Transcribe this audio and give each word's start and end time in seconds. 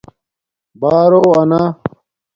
بݳرو 0.79 1.21
انݳ 1.39 1.61